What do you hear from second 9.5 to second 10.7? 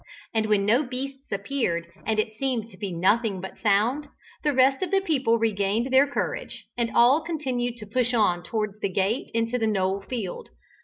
the knoll field.